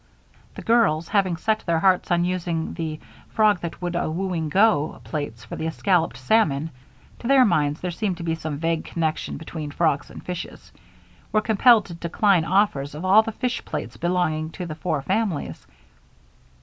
[0.55, 4.99] The girls, having set their hearts on using the "Frog that would a wooing go"
[5.03, 6.71] plates for the escalloped salmon
[7.19, 10.71] (to their minds there seemed to be some vague connection between frogs and fishes),
[11.31, 15.67] were compelled to decline offers of all the fish plates belonging to the four families.